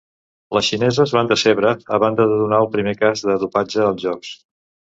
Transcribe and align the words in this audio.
Les 0.57 0.69
xineses 0.71 1.13
van 1.17 1.29
decebre, 1.31 1.75
a 1.97 2.01
banda 2.05 2.27
de 2.33 2.41
donar 2.41 2.63
el 2.67 2.71
primer 2.79 2.97
cas 3.05 3.25
de 3.29 3.39
dopatge 3.47 3.87
als 3.91 4.05
Jocs. 4.09 4.37